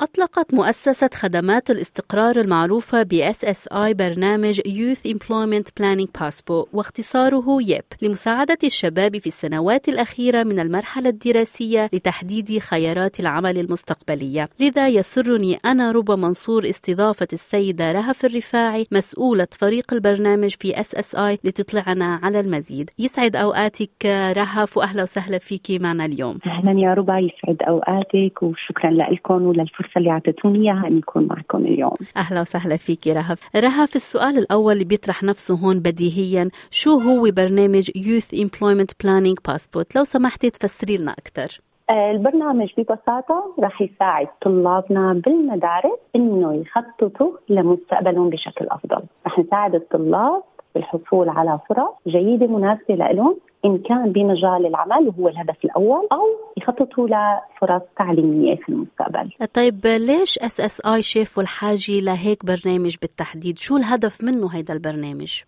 أطلقت 0.00 0.54
مؤسسة 0.54 1.10
خدمات 1.14 1.70
الاستقرار 1.70 2.36
المعروفة 2.36 3.02
ب 3.02 3.32
SSI 3.32 3.94
برنامج 3.94 4.60
Youth 4.60 5.10
Employment 5.10 5.64
Planning 5.80 6.20
Passport 6.20 6.68
واختصاره 6.72 7.44
يب 7.60 7.84
لمساعدة 8.02 8.58
الشباب 8.64 9.18
في 9.18 9.26
السنوات 9.26 9.88
الأخيرة 9.88 10.42
من 10.42 10.60
المرحلة 10.60 11.08
الدراسية 11.08 11.90
لتحديد 11.92 12.58
خيارات 12.58 13.20
العمل 13.20 13.58
المستقبلية. 13.58 14.48
لذا 14.60 14.88
يسرني 14.88 15.58
أنا 15.64 15.92
ربى 15.92 16.16
منصور 16.16 16.68
استضافة 16.68 17.28
السيدة 17.32 17.92
رهف 17.92 18.24
الرفاعي 18.24 18.86
مسؤولة 18.92 19.48
فريق 19.52 19.92
البرنامج 19.92 20.54
في 20.58 20.72
SSI 20.72 21.38
لتطلعنا 21.44 22.20
على 22.22 22.40
المزيد. 22.40 22.90
يسعد 22.98 23.36
أوقاتك 23.36 24.06
رهف 24.36 24.76
وأهلا 24.76 25.02
وسهلا 25.02 25.38
فيك 25.38 25.80
معنا 25.82 26.04
اليوم. 26.04 26.38
أهلا 26.46 26.80
يا 26.80 26.94
ربى 26.94 27.12
يسعد 27.12 27.62
أوقاتك 27.62 28.42
وشكرا 28.42 28.90
لكم 28.90 29.42
وللفرصة 29.42 29.85
الفرصه 29.86 29.98
اللي 29.98 30.10
اعطيتوني 30.10 30.58
إياها 30.58 30.86
اني 30.86 30.98
اكون 30.98 31.26
معكم 31.26 31.58
اليوم. 31.58 31.96
أهلا 32.16 32.40
وسهلا 32.40 32.76
فيك 32.76 33.06
رهف. 33.06 33.38
رهف 33.56 33.96
السؤال 33.96 34.38
الأول 34.38 34.72
اللي 34.72 34.84
بيطرح 34.84 35.22
نفسه 35.22 35.54
هون 35.54 35.78
بديهيا. 35.80 36.50
شو 36.70 36.90
هو 36.90 37.30
برنامج 37.30 37.90
Youth 37.90 38.30
Employment 38.44 38.90
Planning 39.02 39.38
Passport 39.50 39.96
لو 39.96 40.04
سمحتي 40.04 40.50
تفسري 40.50 40.96
لنا 40.96 41.12
أكثر 41.12 41.60
آه، 41.90 42.10
البرنامج 42.10 42.68
ببساطة 42.78 43.54
رح 43.60 43.82
يساعد 43.82 44.28
طلابنا 44.42 45.12
بالمدارس 45.24 45.98
إنه 46.16 46.54
يخططوا 46.54 47.30
لمستقبلهم 47.48 48.30
بشكل 48.30 48.66
أفضل. 48.70 49.02
رح 49.26 49.38
نساعد 49.38 49.74
الطلاب 49.74 50.42
بالحصول 50.74 51.28
على 51.28 51.58
فرص 51.68 51.94
جيدة 52.06 52.46
مناسبة 52.46 52.94
لهم 52.94 53.36
إن 53.66 53.78
كان 53.78 54.12
بمجال 54.12 54.66
العمل 54.66 55.08
وهو 55.08 55.28
الهدف 55.28 55.64
الأول 55.64 56.08
أو 56.12 56.24
يخططوا 56.56 57.08
لفرص 57.08 57.82
تعليمية 57.98 58.56
في 58.56 58.68
المستقبل 58.68 59.30
طيب 59.54 59.86
ليش 59.86 60.38
SSI 60.38 61.02
شافوا 61.02 61.42
الحاجة 61.42 62.00
لهيك 62.00 62.44
برنامج 62.44 62.96
بالتحديد 63.02 63.58
شو 63.58 63.76
الهدف 63.76 64.24
منه 64.24 64.48
هيدا 64.48 64.74
البرنامج؟ 64.74 65.42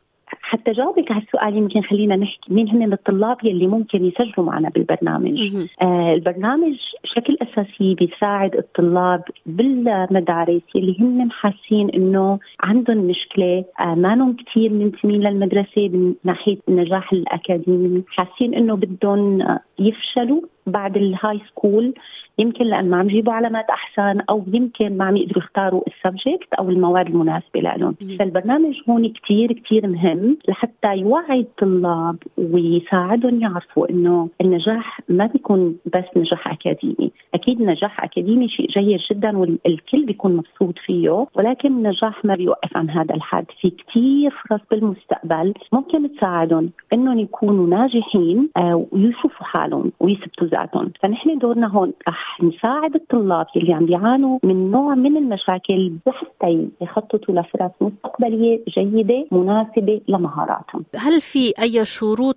حتى 0.48 0.72
جاوبك 0.72 1.12
على 1.12 1.22
السؤال 1.22 1.56
يمكن 1.56 1.82
خلينا 1.82 2.16
نحكي 2.16 2.54
مين 2.54 2.68
هن 2.68 2.92
الطلاب 2.92 3.36
يلي 3.44 3.66
ممكن 3.66 4.04
يسجلوا 4.04 4.46
معنا 4.46 4.68
بالبرنامج. 4.68 5.38
آه 5.82 6.14
البرنامج 6.14 6.76
بشكل 7.04 7.36
أساسي 7.42 7.94
بيساعد 7.94 8.56
الطلاب 8.56 9.22
بالمدارس 9.46 10.62
يلي 10.74 10.96
هن 11.00 11.30
حاسين 11.30 11.90
إنه 11.90 12.38
عندهم 12.60 12.96
مشكلة 12.98 13.64
آه 13.80 13.94
ما 13.94 14.34
كثير 14.46 14.72
منتمين 14.72 15.20
للمدرسة 15.20 15.88
من 15.88 16.14
ناحية 16.24 16.58
النجاح 16.68 17.12
الأكاديمي. 17.12 18.02
حاسين 18.08 18.54
إنه 18.54 18.74
بدهم 18.74 19.38
يفشلوا 19.78 20.40
بعد 20.70 20.96
ال 20.96 21.40
high 21.48 21.67
school 21.67 21.94
يمكن 22.38 22.64
لأن 22.64 22.90
ما 22.90 22.96
عم 22.96 23.10
يجيبوا 23.10 23.32
علامات 23.32 23.70
أحسن 23.70 24.20
أو 24.30 24.44
يمكن 24.46 24.96
ما 24.96 25.04
عم 25.04 25.16
يقدروا 25.16 25.42
يختاروا 25.42 25.82
ال 25.86 25.95
subject 25.95 26.54
أو 26.58 26.70
المواد 26.70 27.06
المناسبة 27.06 27.60
لهم 27.60 27.94
فالبرنامج 28.18 28.74
هون 28.88 29.12
كثير 29.12 29.52
كثير 29.52 29.86
مهم 29.86 30.36
لحتى 30.48 30.96
يوعي 30.96 31.40
الطلاب 31.40 32.16
ويساعدهم 32.38 33.40
يعرفوا 33.40 33.90
إنه 33.90 34.28
النجاح 34.40 35.00
ما 35.08 35.26
بيكون 35.26 35.76
بس 35.86 36.04
نجاح 36.16 36.48
أكاديمي. 36.52 37.10
أكيد 37.34 37.62
نجاح 37.62 37.96
أكاديمي 38.04 38.48
شيء 38.48 38.68
جيد 38.68 39.00
جدا 39.10 39.38
والكل 39.38 40.06
بيكون 40.06 40.36
مبسوط 40.36 40.78
فيه 40.86 41.26
ولكن 41.34 41.68
النجاح 41.68 42.24
ما 42.24 42.34
بيوقف 42.34 42.76
عن 42.76 42.90
هذا 42.90 43.14
الحد. 43.14 43.44
في 43.60 43.70
كثير 43.70 44.30
فرص 44.30 44.60
بالمستقبل 44.70 45.54
ممكن 45.72 46.16
تساعدهم 46.16 46.70
إنهم 46.92 47.18
يكونوا 47.18 47.66
ناجحين 47.66 48.48
آه، 48.56 48.86
ويشوفوا 48.92 49.46
حالهم 49.46 49.92
ويثبتوا 50.00 50.46
ذاتهم 50.58 50.92
فنحن 51.02 51.38
دورنا 51.38 51.66
هون 51.66 51.92
رح 52.08 52.42
نساعد 52.42 52.94
الطلاب 52.94 53.46
اللي 53.56 53.72
عم 53.72 53.86
بيعانوا 53.86 54.38
من 54.42 54.70
نوع 54.70 54.94
من 54.94 55.16
المشاكل 55.16 55.92
لحتى 56.06 56.68
يخططوا 56.80 57.34
لفرص 57.34 57.70
مستقبلية 57.80 58.60
جيدة 58.68 59.26
مناسبة 59.32 60.00
لمهاراتهم. 60.08 60.84
هل 60.96 61.20
في 61.20 61.52
أي 61.62 61.84
شروط 61.84 62.36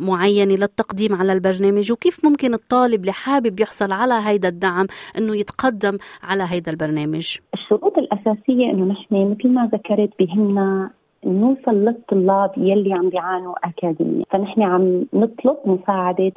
معينة 0.00 0.54
للتقديم 0.54 1.14
على 1.14 1.32
البرنامج 1.32 1.92
وكيف 1.92 2.24
ممكن 2.24 2.54
الطالب 2.54 3.00
اللي 3.00 3.12
حابب 3.12 3.60
يحصل 3.60 3.92
على 3.92 4.14
هيدا 4.24 4.48
الدعم 4.48 4.86
إنه 5.18 5.36
يتقدم 5.36 5.98
على 6.22 6.44
هيدا 6.48 6.70
البرنامج؟ 6.72 7.36
الشروط 7.54 7.98
الأساسية 7.98 8.70
إنه 8.70 8.84
نحن 8.84 9.30
مثل 9.30 9.48
ما 9.48 9.70
ذكرت 9.72 10.10
بهمنا 10.18 10.90
نوصل 11.26 11.74
للطلاب 11.74 12.50
يلي 12.56 12.92
عم 12.94 13.08
بيعانوا 13.08 13.54
اكاديميا. 13.64 14.24
فنحن 14.30 14.62
عم 14.62 15.04
نطلب 15.12 15.56
مساعدة 15.64 16.32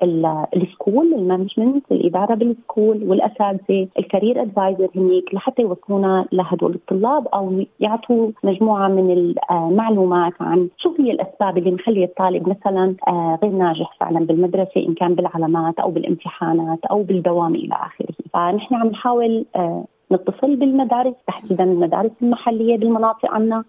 ال 0.55 0.64
school 0.64 1.13
ال 1.13 1.20
management 1.20 1.91
الإدارة 1.91 2.35
بال 2.35 2.52
school 2.52 3.03
والأساتذة 3.03 3.87
ال 3.99 4.05
career 4.05 4.41
adviser 4.41 4.89
هنيك 4.95 5.33
لحتى 5.33 5.61
يوصلونا 5.61 6.25
لهدول 6.31 6.73
الطلاب 6.73 7.27
أو 7.27 7.63
يعطوا 7.79 8.31
مجموعة 8.43 8.87
من 8.87 9.35
المعلومات 9.51 10.33
عن 10.39 10.69
شو 10.77 10.95
هي 10.99 11.11
الأسباب 11.11 11.57
اللي 11.57 11.71
مخلي 11.71 12.03
الطالب 12.03 12.49
مثلا 12.49 12.95
آه، 13.07 13.39
غير 13.43 13.51
ناجح 13.51 13.97
فعلا 13.99 14.25
بالمدرسة 14.25 14.77
إن 14.87 14.93
كان 14.93 15.15
بالعلامات 15.15 15.79
أو 15.79 15.91
بالامتحانات 15.91 16.85
أو 16.85 17.03
بالدوام 17.03 17.55
إلى 17.55 17.73
آخره. 17.73 18.15
فنحن 18.33 18.75
عم 18.75 18.87
نحاول 18.87 19.45
آه، 19.55 19.85
نتصل 20.11 20.55
بالمدارس 20.55 21.13
تحديدا 21.27 21.63
المدارس 21.63 22.11
المحلية 22.21 22.77
بالمناطق 22.77 23.31
عنا. 23.31 23.63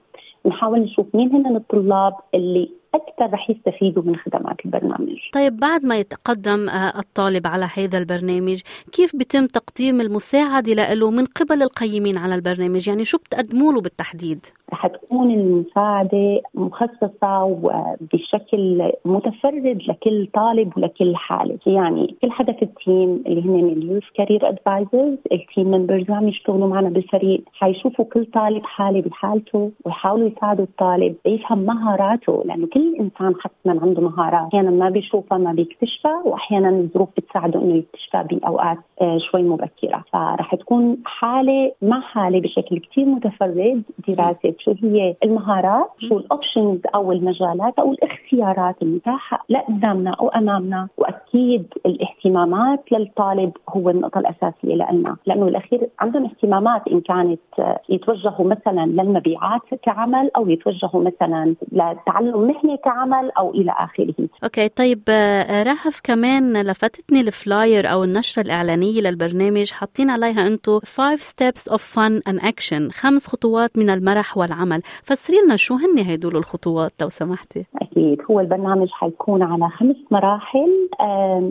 نحاول 0.46 0.80
نشوف 0.80 1.06
مين 1.14 1.34
هن 1.36 1.56
الطلاب 1.56 2.14
اللي 2.34 2.70
أكثر 2.94 3.32
رح 3.32 3.50
يستفيدوا 3.50 4.02
من 4.02 4.16
خدمات 4.16 4.56
البرنامج. 4.64 5.16
طيب 5.32 5.56
بعد 5.56 5.84
ما 5.84 5.96
يتقدم 5.96 6.68
آه، 6.68 6.98
الطالب 6.98 7.46
على 7.46 7.68
هذا 7.76 7.98
البرنامج، 7.98 8.60
كيف 8.92 9.16
بيتم 9.16 9.46
تقديم 9.46 10.00
المساعدة 10.00 10.94
له 10.94 11.10
من 11.10 11.24
قبل 11.24 11.62
القيمين 11.62 12.16
على 12.18 12.34
البرنامج؟ 12.34 12.88
يعني 12.88 13.04
شو 13.04 13.18
بتقدموا 13.18 13.72
له 13.72 13.80
بالتحديد؟ 13.80 14.46
رح 14.72 14.86
تكون 14.86 15.30
المساعدة 15.30 16.40
مخصصة 16.54 17.44
وبشكل 17.44 18.92
متفرد 19.04 19.82
لكل 19.88 20.28
طالب 20.34 20.76
ولكل 20.76 21.16
حالة، 21.16 21.58
يعني 21.66 22.16
كل 22.22 22.30
حدا 22.30 22.52
في 22.52 22.62
ال 22.86 22.93
team 22.93 23.22
اللي 23.26 23.42
هن 23.42 23.68
ال 23.68 23.74
youth 23.74 24.02
career 24.14 24.48
advisers، 24.48 25.18
ال 25.32 25.40
team 25.40 25.70
members 25.70 26.10
عم 26.10 26.28
يشتغلوا 26.28 26.68
معنا 26.68 26.88
بالفريق، 26.88 27.42
حيشوفوا 27.52 28.04
كل 28.04 28.24
طالب 28.24 28.64
حاله 28.64 29.02
بحالته 29.02 29.70
ويحاولوا 29.84 30.28
يساعدوا 30.28 30.64
الطالب 30.64 31.14
يفهم 31.26 31.58
مهاراته 31.58 32.42
لأنه 32.44 32.66
كل 32.66 32.96
إنسان 33.00 33.34
حتما 33.40 33.80
عنده 33.82 34.02
مهارات. 34.02 34.48
أحيانا 34.48 34.70
ما 34.70 34.90
بيشوفها 34.90 35.38
ما 35.38 35.52
بيكتشفها 35.52 36.22
واحيانا 36.24 36.68
الظروف 36.68 37.08
بتساعده 37.16 37.62
إنه 37.62 37.74
يكتشفها 37.74 38.22
بأوقات 38.22 38.78
آه، 39.00 39.18
شوي 39.18 39.42
مبكرة. 39.42 40.04
فرح 40.12 40.54
تكون 40.54 40.96
حالة 41.04 41.72
مع 41.82 42.00
حالة 42.00 42.40
بشكل 42.40 42.78
كثير 42.78 43.04
متفرد 43.04 43.82
دراسة 44.08 44.54
شو 44.58 44.74
هي 44.82 45.14
المهارات 45.24 45.90
شو 46.08 46.16
الاوبشنز 46.16 46.80
أو 46.94 47.12
المجالات 47.12 47.78
أو 47.78 47.92
الاختيارات 47.92 48.82
المتاحة 48.82 49.44
لقدامنا 49.48 50.10
أو 50.10 50.28
أمامنا. 50.28 50.88
وأكيد 50.98 51.66
الاهتمامات 51.86 52.75
للطالب 52.92 53.52
هو 53.68 53.90
النقطة 53.90 54.18
الأساسية 54.18 54.74
لنا 54.74 55.16
لأنه 55.26 55.44
بالاخير 55.44 55.88
عندهم 56.00 56.24
اهتمامات 56.24 56.88
إن 56.88 57.00
كانت 57.00 57.40
آه، 57.58 57.80
يتوجهوا 57.88 58.46
مثلا 58.46 58.86
للمبيعات 58.86 59.62
كعمل 59.82 60.30
أو 60.36 60.48
يتوجهوا 60.48 61.02
مثلا 61.02 61.54
لتعلم 61.72 62.40
مهني 62.40 62.76
كعمل 62.84 63.30
أو 63.38 63.50
إلى 63.50 63.72
آخره. 63.78 64.14
Okay 64.44 64.68
طيب 64.68 65.02
آه، 65.08 65.62
رهف 65.62 66.00
كمان 66.04 66.62
لفتتني 66.62 67.20
ال 67.20 67.32
flyer 67.32 67.92
أو 67.92 68.04
النشرة 68.04 68.42
الإعلانية 68.42 69.00
للبرنامج 69.00 69.70
حاطين 69.70 70.10
عليها 70.10 70.46
أنتم 70.46 70.80
5 70.84 71.16
steps 71.16 71.68
of 71.68 71.82
fun 71.82 72.20
and 72.28 72.40
action 72.42 72.90
خمس 72.90 73.26
خطوات 73.26 73.78
من 73.78 73.90
المرح 73.90 74.36
والعمل، 74.36 74.82
فسري 75.02 75.36
لنا 75.44 75.56
شو 75.56 75.74
هن 75.74 75.98
هدول 75.98 76.36
الخطوات 76.36 76.92
لو 77.00 77.08
سمحتي. 77.08 77.66
أكيد 77.96 78.22
هو 78.30 78.40
البرنامج 78.40 78.88
حيكون 78.90 79.42
على 79.42 79.68
خمس 79.68 79.96
مراحل 80.10 80.88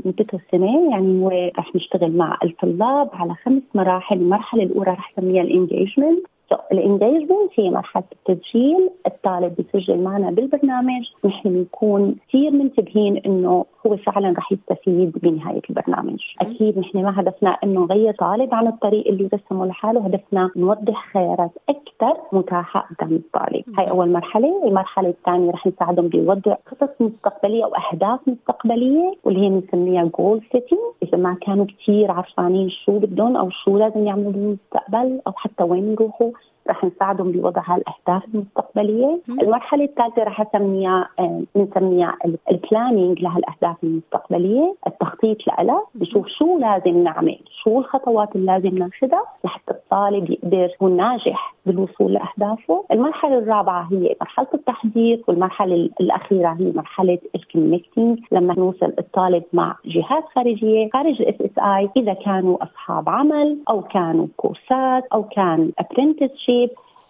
مدته 0.05 0.39
سنه 0.51 0.91
يعني 0.91 1.51
رح 1.57 1.75
نشتغل 1.75 2.17
مع 2.17 2.37
الطلاب 2.43 3.09
على 3.13 3.35
خمس 3.35 3.61
مراحل، 3.75 4.15
المرحلة 4.15 4.63
الأولى 4.63 4.91
رح 4.91 5.13
نسميها 5.17 5.43
ال 5.43 5.51
engagement 5.51 6.25
ال 6.71 6.79
engagement 6.79 7.51
هي 7.55 7.69
مرحله 7.69 8.03
التسجيل 8.11 8.89
الطالب 9.07 9.55
بيسجل 9.55 9.99
معنا 9.99 10.31
بالبرنامج. 10.31 11.03
نحن 11.25 11.49
بنكون 11.49 12.15
كثير 12.27 12.51
منتبهين 12.51 13.17
إنه 13.17 13.65
هو 13.85 13.97
فعلا 13.97 14.33
رح 14.37 14.51
يستفيد 14.51 15.11
بنهاية 15.23 15.61
البرنامج. 15.69 16.19
أكيد 16.41 16.79
نحن 16.79 17.03
ما 17.03 17.19
هدفنا 17.19 17.49
إنه 17.49 17.81
نغير 17.81 18.13
طالب 18.13 18.53
عن 18.53 18.67
الطريق 18.67 19.07
اللي 19.07 19.29
رسمه 19.33 19.65
لحاله. 19.65 20.05
هدفنا 20.05 20.49
نوضح 20.55 21.13
خيارات 21.13 21.51
أكثر 21.69 22.17
متاحة 22.31 22.87
قدام 22.89 23.15
الطالب. 23.15 23.63
هاي 23.77 23.89
أول 23.89 24.11
مرحلة. 24.11 24.67
المرحلة 24.67 25.09
الثانية 25.09 25.51
رح 25.51 25.67
نساعدهم 25.67 26.07
بوضع 26.07 26.55
خطط 26.65 27.01
مستقبلية 27.01 27.65
وأهداف 27.65 28.19
مستقبلية 28.27 29.13
واللي 29.23 29.45
هي 29.45 29.49
بنسميها 29.49 30.03
goal 30.19 30.41
setting 30.51 30.79
إذا 31.03 31.17
ما 31.17 31.37
كانوا 31.41 31.65
كثير 31.65 32.11
عارفانين 32.11 32.69
شو 32.69 32.99
بدهم 32.99 33.37
أو 33.37 33.49
شو 33.49 33.77
لازم 33.77 34.07
يعملوا 34.07 34.31
بالمستقبل 34.31 35.21
أو 35.27 35.31
حتى 35.35 35.63
وين 35.63 35.91
يروحوا 35.91 36.31
رح 36.69 36.83
نساعدهم 36.83 37.31
بوضع 37.31 37.61
هالأهداف 37.65 38.23
المستقبلية، 38.33 39.21
المرحلة 39.29 39.83
الثالثة 39.83 40.23
رح 40.23 40.41
اسميها 40.41 41.09
بنسميها 41.55 42.17
آه، 42.25 42.51
ال 42.51 42.59
planning 42.59 43.21
لهالأهداف 43.21 43.83
المستقبلية، 43.83 44.75
التخطيط 44.87 45.37
لها، 45.47 45.83
بشوف 45.95 46.27
شو 46.27 46.57
لازم 46.57 47.03
نعمل، 47.03 47.39
شو 47.63 47.79
الخطوات 47.79 48.35
اللي 48.35 48.45
لازم 48.45 48.77
ناخذها 48.77 49.23
لحتى 49.43 49.73
الطالب 49.95 50.29
يقدر 50.29 50.57
يكون 50.57 50.97
ناجح 50.97 51.55
بالوصول 51.65 52.13
لأهدافه، 52.13 52.85
المرحلة 52.91 53.37
الرابعة 53.37 53.87
هي 53.91 54.15
مرحلة 54.21 54.47
التحضير 54.53 55.23
والمرحلة 55.27 55.89
الأخيرة 56.01 56.57
هي 56.59 56.71
مرحلة 56.75 57.19
ال 57.35 57.43
connecting 57.43 58.19
لما 58.31 58.53
نوصل 58.57 58.93
الطالب 58.99 59.43
مع 59.53 59.75
جهات 59.85 60.23
خارجية 60.35 60.89
خارج 60.93 61.21
ال 61.21 61.41
SSI 61.41 61.89
إذا 61.97 62.13
كانوا 62.13 62.63
أصحاب 62.63 63.09
عمل 63.09 63.57
أو 63.69 63.81
كانوا 63.81 64.27
كورسات 64.37 65.03
أو 65.13 65.23
كان 65.23 65.71
apprentice 65.79 66.49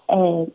آه، 0.09 0.47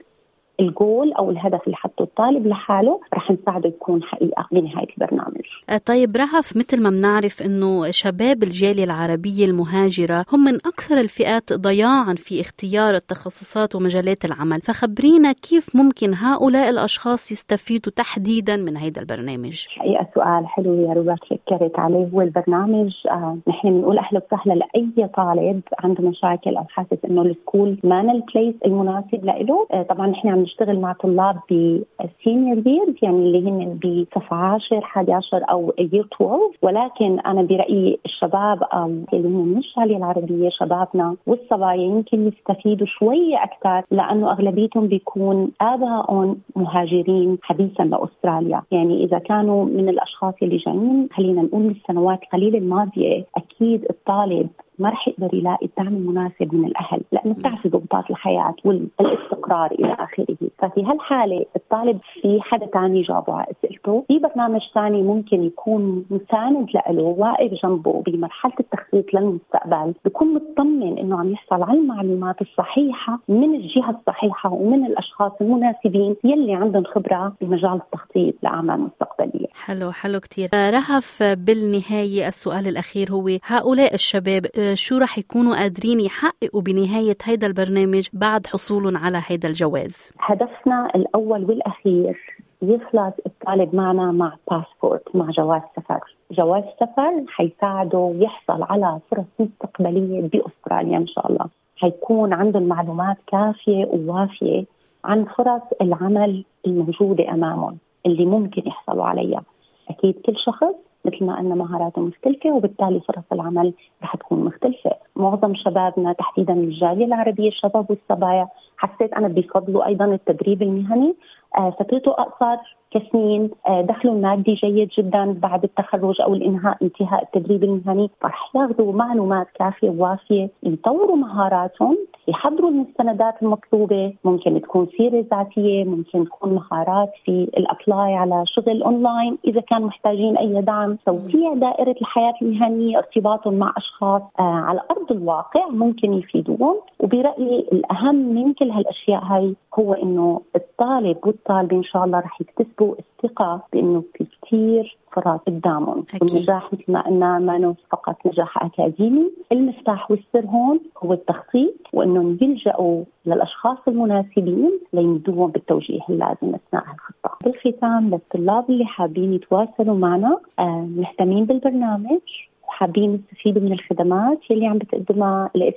الجول 0.61 1.13
أو 1.13 1.31
الهدف 1.31 1.61
اللي 1.67 1.77
حطه 1.77 2.03
الطالب 2.03 2.47
لحاله 2.47 3.01
رح 3.15 3.31
نساعده 3.31 3.69
يكون 3.69 4.03
حقيقة 4.03 4.47
بنهاية 4.53 4.87
البرنامج. 4.99 5.45
آه، 5.71 5.77
طيب 5.77 6.17
رهف 6.17 6.57
مثل 6.57 6.83
ما 6.83 6.91
بنعرف 6.91 7.43
إنه 7.43 7.91
شباب 7.91 8.43
الجالية 8.43 8.85
العربية 8.85 9.45
المهاجرة 9.45 10.25
هم 10.33 10.45
من 10.45 10.55
أكثر 10.55 10.99
الفئات 10.99 11.53
ضياعا 11.53 12.15
في 12.15 12.41
اختيار 12.41 12.95
التخصصات 12.95 13.75
ومجالات 13.75 14.25
العمل، 14.25 14.61
فخبرينا 14.61 15.33
كيف 15.33 15.77
ممكن 15.77 16.15
هؤلاء 16.15 16.71
الأشخاص 16.71 17.33
يستفيدوا 17.33 17.93
تحديدا 17.97 18.57
من 18.57 18.77
هذا 18.77 19.01
البرنامج؟ 19.01 19.67
حقيقة 19.69 20.07
سؤال 20.15 20.47
حلو 20.47 20.75
يا 20.75 20.93
روبرت 20.93 21.25
فكرت 21.25 21.79
عليه 21.79 22.09
هو 22.15 22.21
البرنامج 22.21 22.93
آه 23.11 23.37
نحن 23.49 23.71
بنقول 23.71 23.99
أهلا 23.99 24.21
وسهلا 24.33 24.55
لأي 24.55 25.09
طالب 25.09 25.61
عنده 25.79 26.09
مشاكل 26.09 26.57
أو 26.57 26.65
حاسس 26.69 26.99
إنه 27.05 27.23
ال 27.23 27.31
school 27.31 27.79
ما 27.85 28.01
ال 28.01 28.10
place 28.10 28.55
المناسب 28.67 29.25
له، 29.25 29.67
آه 29.73 29.83
طبعا 29.83 30.07
نحن 30.07 30.29
عم 30.29 30.43
نشتغل 30.51 30.81
مع 30.81 30.93
طلاب 30.93 31.37
بال 31.51 31.79
senior 31.79 32.63
years 32.67 32.95
يعني 33.03 33.17
اللي 33.17 33.51
هن 33.51 33.79
بصف 33.83 34.33
10 34.33 34.79
11 34.79 35.45
أو 35.51 35.73
year 35.79 36.09
12 36.15 36.41
ولكن 36.63 37.21
أنا 37.21 37.43
برأيي 37.43 37.99
الشباب 38.07 38.63
أو 38.63 38.87
اللي 39.13 39.29
هم 39.29 39.49
من 39.49 39.59
الشاليه 39.59 39.97
العربية 39.97 40.49
شبابنا 40.49 41.17
والصبايا 41.27 41.83
يمكن 41.83 42.29
يستفيدوا 42.29 42.87
شوي 42.87 43.37
أكثر 43.37 43.83
لأنه 43.91 44.33
أغلبيتهم 44.33 44.87
بيكون 44.87 45.51
ابائهم 45.61 46.37
مهاجرين 46.57 47.39
حديثا 47.43 47.83
لأستراليا، 47.83 48.63
يعني 48.71 49.05
إذا 49.05 49.19
كانوا 49.19 49.65
من 49.65 49.89
الأشخاص 49.89 50.35
اللي 50.43 50.57
جايين 50.57 51.09
خلينا 51.13 51.43
نقول 51.43 51.63
من 51.63 51.71
السنوات 51.71 52.23
القليلة 52.23 52.59
الماضية 52.59 53.25
أكيد 53.37 53.85
الطالب 53.91 54.49
ما 54.81 54.89
رح 54.89 55.09
يقدر 55.09 55.35
يلاقي 55.35 55.67
الدعم 55.67 55.95
المناسب 55.97 56.55
من 56.55 56.65
الأهل 56.65 57.01
لأنه 57.13 57.35
بتعرفي 57.35 57.69
ضغوطات 57.69 58.11
الحياة 58.11 58.55
والاستقرار 58.65 59.71
إلى 59.73 59.93
آخره. 59.93 60.37
ففي 60.59 60.85
هالحالة 60.85 61.47
الطالب 61.57 61.99
في 62.23 62.39
حدا 62.43 62.67
ثاني 62.67 63.03
جابه 63.03 63.33
على 63.35 63.47
أسئلته. 63.51 64.05
في 64.09 64.19
برنامج 64.19 64.61
ثاني 64.75 65.03
ممكن 65.03 65.43
يكون 65.43 66.05
مساند 66.11 66.69
له 66.91 67.03
واقف 67.03 67.51
جنبه 67.65 68.03
بمرحلة 68.07 68.53
التخطيط 68.61 69.15
للمستقبل. 69.15 69.95
بكون 70.05 70.35
مطمن 70.35 70.99
إنه 70.99 71.21
عم 71.21 71.33
يحصل 71.33 71.63
على 71.63 71.79
المعلومات 71.79 72.43
الصحيحة 72.43 73.19
من 73.29 73.55
الجهة 73.55 73.91
الصحيحة 73.91 74.53
ومن 74.53 74.87
الأشخاص 74.87 75.33
المناسبين 75.41 76.17
يلي 76.25 76.55
عندهم 76.55 76.85
خبرة 76.85 77.33
بمجال 77.41 77.75
التخطيط 77.75 78.35
لأعمال 78.43 78.81
مستقبلية. 78.81 79.47
حلو 79.65 79.93
حلو 79.93 80.21
كثير 80.21 80.49
رهف 80.55 81.23
بالنهاية 81.23 82.27
السؤال 82.27 82.69
الأخير 82.69 83.11
هو 83.11 83.29
هؤلاء 83.45 83.95
الشباب 83.95 84.47
شو 84.75 84.99
رح 84.99 85.19
يكونوا 85.19 85.57
قادرين 85.57 86.01
يحققوا 86.01 86.63
بنهاية 86.63 87.17
هيدا 87.25 87.47
البرنامج 87.47 88.09
بعد 88.13 88.47
حصولهم 88.47 88.97
على 88.97 89.23
هيدا 89.27 89.49
الجواز؟ 89.49 90.13
هدفنا 90.21 90.91
الأول 90.95 91.45
والأخير 91.45 92.37
يخلص 92.63 93.15
الطالب 93.27 93.75
معنا 93.75 94.13
مع 94.13 94.37
باسبورت 94.51 95.17
مع 95.17 95.31
جواز 95.31 95.63
سفر. 95.77 96.01
جواز 96.31 96.65
سفر 96.81 97.25
حيساعده 97.29 98.13
يحصل 98.17 98.63
على 98.63 98.99
فرص 99.11 99.25
مستقبلية 99.39 100.21
بأستراليا 100.21 100.99
إن 100.99 101.07
شاء 101.07 101.33
الله. 101.33 101.47
حيكون 101.77 102.33
عندهم 102.33 102.63
معلومات 102.63 103.17
كافية 103.27 103.85
ووافية 103.85 104.65
عن 105.05 105.25
فرص 105.25 105.63
العمل 105.81 106.45
الموجودة 106.67 107.31
أمامهم 107.31 107.79
اللي 108.07 108.27
ممكن 108.27 108.63
يحصلوا 108.67 109.05
عليها. 109.05 109.43
أكيد 109.91 110.15
كل 110.27 110.37
شخص 110.37 110.75
مثل 111.05 111.25
ما 111.25 111.39
قلنا 111.39 111.55
مهاراته 111.55 112.01
مختلفة 112.01 112.53
وبالتالي 112.53 113.01
فرص 113.01 113.25
العمل 113.33 113.73
رح 114.03 114.17
تكون 114.17 114.45
مختلفة. 114.45 114.91
معظم 115.17 115.55
شبابنا 115.55 116.13
تحديدا 116.13 116.53
الجالية 116.53 117.05
العربية 117.05 117.49
الشباب 117.49 117.87
والصبايا. 117.91 118.49
حسيت 118.77 119.13
أنا 119.13 119.29
بفضلوا 119.29 119.87
أيضا 119.87 120.05
التدريب 120.05 120.63
المهني. 120.63 121.15
آه 121.59 121.71
فترته 121.71 122.11
أقصر 122.11 122.77
كسنين. 122.91 123.51
آه 123.67 123.81
دخله 123.81 124.13
المادي 124.13 124.55
جيد 124.55 124.89
جدا 124.99 125.33
بعد 125.33 125.65
التخرج 125.65 126.21
أو 126.21 126.35
الإنهاء 126.35 126.77
انتهاء 126.83 127.23
التدريب 127.23 127.65
المهني. 127.65 128.11
رح 128.25 128.51
ياخذوا 128.55 128.93
معلومات 128.93 129.47
كافية 129.55 129.91
ووافية 129.91 130.51
يطوروا 130.63 131.17
مهاراتهم. 131.17 131.99
يحضروا 132.29 132.71
المستندات 132.71 133.43
المطلوبة 133.43 134.15
ممكن 134.25 134.61
تكون 134.61 134.87
سيرة 134.97 135.25
ذاتية 135.31 135.85
ممكن 135.85 136.25
تكون 136.25 136.55
مهارات 136.55 137.11
في 137.25 137.51
ال 137.57 137.66
apply 137.66 138.15
على 138.15 138.45
شغل 138.47 138.83
أونلاين 138.83 139.39
إذا 139.45 139.61
كان 139.61 139.83
محتاجين 139.83 140.37
أي 140.37 140.63
دعم. 140.63 140.97
توسيع 141.07 141.55
دائرة 141.55 141.97
الحياة 142.01 142.35
المهنية 142.43 142.99
ارتباطهم 142.99 143.55
مع 143.55 143.75
أشخاص 143.77 144.23
آه 144.39 144.43
على 144.43 144.81
أرض 144.91 145.13
الواقع 145.13 145.67
ممكن 145.69 146.13
يفيدوهم 146.13 146.77
وبرأيي 147.01 147.59
الأهم 147.73 148.15
من 148.15 148.53
كل 148.53 148.71
هالأشياء 148.71 149.25
هاي 149.25 149.55
هو 149.79 149.93
إنه 149.93 150.41
الطالب 150.57 151.17
والطالبة 151.27 151.77
إن 151.77 151.85
شاء 151.85 152.05
الله 152.05 152.19
رح 152.19 152.41
يكتسبوا 152.41 152.95
الثقة 152.99 153.61
بإنه 153.73 154.03
في 154.15 154.21
كثير 154.51 154.97
فرص 155.13 155.41
قدامهم 155.47 156.05
والنجاح 156.23 156.73
مثل 156.73 156.85
ما 156.89 157.01
قلنا 157.01 157.39
ما 157.39 157.75
فقط 157.91 158.17
نجاح 158.27 158.65
أكاديمي. 158.65 159.31
المفتاح 159.53 160.11
والسر 160.11 160.47
هون 160.47 160.81
هو 161.05 161.13
التخطيط 161.13 161.75
وإنهم 161.93 162.39
يلجأوا 162.43 163.05
للأشخاص 163.27 163.79
المناسبين 163.89 164.71
ليمدوهم 164.93 165.51
بالتوجيه 165.51 166.01
اللازم 166.11 166.55
أثناء 166.55 166.85
الخطة. 166.95 167.39
بالختام 167.45 168.11
للطلاب 168.11 168.71
اللي 168.71 168.85
حابين 168.85 169.33
يتواصلوا 169.33 169.99
معنا 169.99 170.39
آه 170.59 170.89
مهتمين 170.97 171.45
بالبرنامج 171.45 172.21
وحابين 172.69 173.15
يستفيدوا 173.15 173.63
من 173.63 173.73
الخدمات 173.73 174.51
يلي 174.51 174.67
عم 174.67 174.79
بتقدمها 174.79 175.51
الاس 175.57 175.75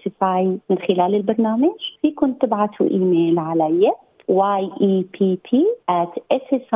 من 0.69 0.77
خلال 0.87 1.15
البرنامج 1.15 1.79
فيكم 2.01 2.33
تبعتوا 2.33 2.89
إيميل 2.91 3.39
علي 3.39 3.91
yepp 3.91 4.12
at 5.89 6.13
ssi.org.au 6.31 6.71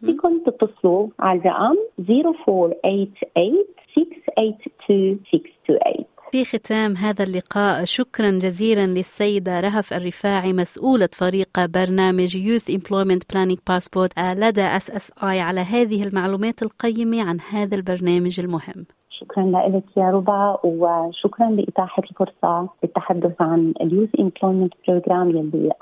فيكم 0.00 0.38
تتصلوا 0.46 1.08
على 1.18 1.38
الرقم 1.38 1.76
0488 1.98 3.64
682 3.94 5.18
628 5.32 6.04
في 6.32 6.44
ختام 6.44 6.96
هذا 6.96 7.24
اللقاء. 7.24 7.84
شكرا 7.84 8.30
جزيلا 8.30 8.86
للسيدة 8.86 9.60
رهف 9.60 9.92
الرفاعي 9.92 10.52
مسؤولة 10.52 11.08
فريق 11.12 11.66
برنامج 11.66 12.36
Youth 12.36 12.68
Employment 12.72 13.20
Planning 13.32 13.58
Passport 13.70 14.18
لدى 14.18 14.78
SSI 14.78 15.22
على 15.22 15.60
هذه 15.60 16.02
المعلومات 16.02 16.62
القيمة 16.62 17.22
عن 17.22 17.40
هذا 17.40 17.74
البرنامج 17.74 18.40
المهم. 18.40 18.86
شكرا 19.22 19.44
لك 19.44 19.84
يا 19.96 20.10
ربى 20.10 20.58
وشكرا 20.64 21.50
لإتاحة 21.50 22.02
الفرصة 22.10 22.68
للتحدث 22.82 23.42
عن 23.42 23.72
ال 23.80 23.85
youth 23.85 24.08
employment 24.20 24.72
program 24.88 25.30
يلي 25.30 25.72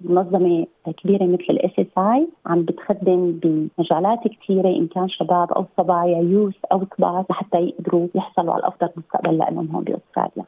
منظمة 0.00 0.66
كبيرة 1.02 1.24
مثل 1.24 1.44
ال 1.50 1.70
SSI 1.78 2.28
عم 2.46 2.62
بتخدم 2.62 3.32
بمجالات 3.42 4.18
كثيرة 4.28 4.68
إن 4.68 4.86
كان 4.86 5.08
شباب 5.08 5.52
أو 5.52 5.66
صبايا 5.76 6.18
youth 6.18 6.54
أو 6.72 6.86
كبار 6.86 7.24
لحتى 7.30 7.58
يقدروا 7.58 8.08
يحصلوا 8.14 8.52
على 8.52 8.60
الأفضل 8.60 8.88
مستقبل 8.96 9.38
لهم 9.38 9.68
هون 9.74 9.84
بأستراليا. 9.84 10.44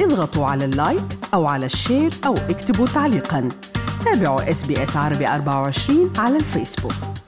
اضغطوا 0.00 0.44
على 0.46 0.64
ال 0.64 0.73
like 0.73 1.08
أو 1.34 1.44
على 1.46 1.66
ال 1.66 1.73
share 1.73 2.10
أو 2.26 2.32
اكتبوا 2.32 2.86
تعليقا. 2.86 3.48
تابعوا 4.04 4.50
اس 4.50 4.66
بي 4.66 4.82
اس 4.82 4.96
عربي 4.96 5.26
24 5.26 6.12
على 6.18 6.36
الفيسبوك. 6.36 7.21